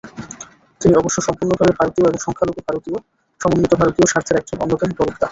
[0.81, 2.61] তিনি অবশ্য সম্পূর্ণভাবে ভারতীয় এবং সংখ্যালঘু
[3.41, 5.27] সমন্বিত ভারতীয় স্বার্থের একজন অন্যতম প্রবক্তা।